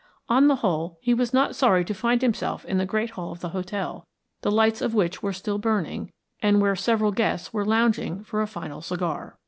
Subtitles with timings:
[0.27, 3.39] On the whole, he was not sorry to find himself in the great hall of
[3.41, 4.07] the hotel,
[4.41, 8.47] the lights of which were still burning, and where several guests were lounging for a
[8.47, 9.37] final cigar.